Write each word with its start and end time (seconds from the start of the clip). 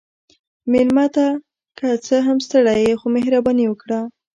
مېلمه 0.71 1.05
ته 1.15 1.25
که 1.77 1.87
څه 2.05 2.15
هم 2.25 2.37
ستړی 2.45 2.79
يې، 2.87 2.93
خو 2.99 3.05
مهرباني 3.15 3.65
وکړه. 3.67 3.99